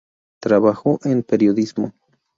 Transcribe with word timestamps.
Trabajó 0.39 0.97
en 1.03 1.21
periodismo. 1.21 1.93